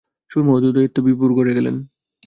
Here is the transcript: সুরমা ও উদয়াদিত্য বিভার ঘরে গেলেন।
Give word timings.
সুরমা 0.31 0.51
ও 0.53 0.57
উদয়াদিত্য 0.59 0.97
বিভার 1.05 1.31
ঘরে 1.37 1.51
গেলেন। 1.57 1.75